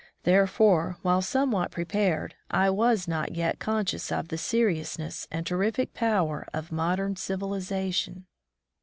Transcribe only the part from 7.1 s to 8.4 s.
civilization.